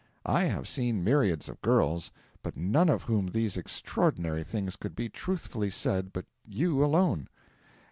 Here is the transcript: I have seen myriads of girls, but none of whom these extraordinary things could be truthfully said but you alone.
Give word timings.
I 0.25 0.45
have 0.45 0.67
seen 0.67 1.03
myriads 1.03 1.47
of 1.47 1.61
girls, 1.61 2.11
but 2.41 2.57
none 2.57 2.89
of 2.89 3.03
whom 3.03 3.27
these 3.27 3.55
extraordinary 3.55 4.43
things 4.43 4.75
could 4.75 4.95
be 4.95 5.09
truthfully 5.09 5.69
said 5.69 6.11
but 6.11 6.25
you 6.43 6.83
alone. 6.83 7.27